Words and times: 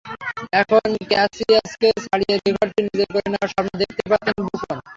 এখন 0.61 0.81
ক্যাসিয়াসকে 1.09 1.89
ছাড়িয়ে 2.03 2.35
রেকর্ডটি 2.37 2.81
নিজের 2.85 3.09
করে 3.13 3.27
নেওয়ার 3.31 3.51
স্বপ্ন 3.53 3.71
দেখতেই 3.81 4.09
পারেন 4.11 4.39
বুফন। 4.45 4.77